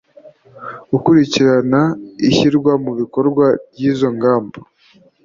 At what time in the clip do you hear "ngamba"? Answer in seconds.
4.15-4.57